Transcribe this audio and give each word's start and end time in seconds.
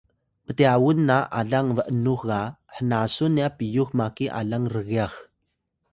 ptyawun 0.45 0.99
na 1.09 1.17
alang 1.39 1.69
b’nux 1.77 2.19
ga 2.27 2.41
hnasun 2.75 3.33
nya 3.35 3.47
piyux 3.57 3.89
maki 3.97 4.25
alang 4.39 4.65
rgyax 4.75 5.13